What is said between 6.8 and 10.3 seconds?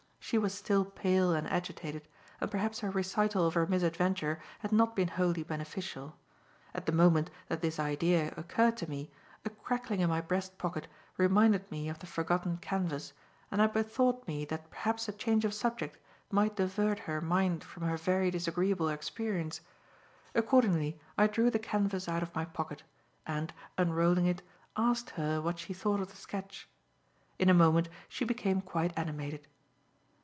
the moment that this idea occurred to me, a crackling in my